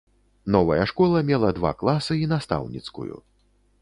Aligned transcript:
Новая 0.53 0.87
школа 0.91 1.21
мела 1.29 1.51
два 1.59 1.73
класы 1.83 2.19
і 2.23 2.25
настаўніцкую. 2.33 3.15